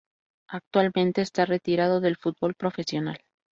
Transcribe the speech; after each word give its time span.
Actualmente 0.49 1.21
está 1.21 1.45
retirado 1.45 2.01
del 2.01 2.17
fútbol 2.17 2.55
profesional. 2.55 3.19